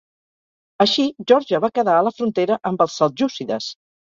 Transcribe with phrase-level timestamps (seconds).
[0.85, 3.71] Així Geòrgia va quedar a la frontera amb els seljúcides.